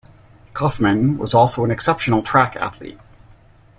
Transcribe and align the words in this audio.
Kaufman 0.55 1.19
was 1.19 1.35
also 1.35 1.63
an 1.63 1.69
exceptional 1.69 2.23
track 2.23 2.55
athlete. 2.55 2.97